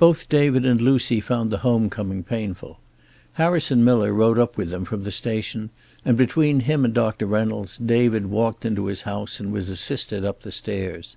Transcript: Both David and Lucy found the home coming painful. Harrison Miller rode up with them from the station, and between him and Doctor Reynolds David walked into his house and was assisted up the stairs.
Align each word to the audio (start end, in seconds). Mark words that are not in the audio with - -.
Both 0.00 0.28
David 0.28 0.66
and 0.66 0.80
Lucy 0.80 1.20
found 1.20 1.52
the 1.52 1.58
home 1.58 1.88
coming 1.88 2.24
painful. 2.24 2.80
Harrison 3.34 3.84
Miller 3.84 4.12
rode 4.12 4.36
up 4.36 4.56
with 4.56 4.70
them 4.70 4.84
from 4.84 5.04
the 5.04 5.12
station, 5.12 5.70
and 6.04 6.18
between 6.18 6.58
him 6.58 6.84
and 6.84 6.92
Doctor 6.92 7.26
Reynolds 7.26 7.78
David 7.78 8.26
walked 8.26 8.64
into 8.66 8.86
his 8.86 9.02
house 9.02 9.38
and 9.38 9.52
was 9.52 9.70
assisted 9.70 10.24
up 10.24 10.40
the 10.42 10.50
stairs. 10.50 11.16